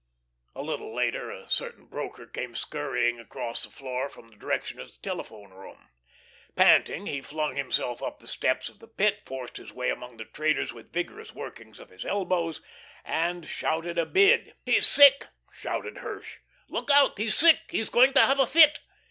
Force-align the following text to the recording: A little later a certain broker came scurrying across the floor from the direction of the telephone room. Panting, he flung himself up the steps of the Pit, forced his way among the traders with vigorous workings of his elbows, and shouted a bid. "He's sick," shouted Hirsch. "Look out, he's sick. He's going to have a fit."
A 0.55 0.63
little 0.63 0.95
later 0.95 1.29
a 1.29 1.47
certain 1.47 1.85
broker 1.85 2.25
came 2.25 2.55
scurrying 2.55 3.19
across 3.19 3.63
the 3.63 3.69
floor 3.69 4.09
from 4.09 4.29
the 4.29 4.35
direction 4.35 4.79
of 4.79 4.91
the 4.91 4.97
telephone 4.99 5.51
room. 5.51 5.89
Panting, 6.55 7.05
he 7.05 7.21
flung 7.21 7.55
himself 7.55 8.01
up 8.01 8.17
the 8.17 8.27
steps 8.27 8.67
of 8.67 8.79
the 8.79 8.87
Pit, 8.87 9.19
forced 9.27 9.57
his 9.57 9.71
way 9.71 9.91
among 9.91 10.17
the 10.17 10.25
traders 10.25 10.73
with 10.73 10.91
vigorous 10.91 11.35
workings 11.35 11.79
of 11.79 11.89
his 11.89 12.03
elbows, 12.03 12.63
and 13.05 13.45
shouted 13.45 13.99
a 13.99 14.07
bid. 14.07 14.55
"He's 14.65 14.87
sick," 14.87 15.27
shouted 15.51 15.99
Hirsch. 15.99 16.39
"Look 16.67 16.89
out, 16.89 17.19
he's 17.19 17.35
sick. 17.37 17.59
He's 17.69 17.91
going 17.91 18.13
to 18.13 18.21
have 18.25 18.39
a 18.39 18.47
fit." 18.47 18.79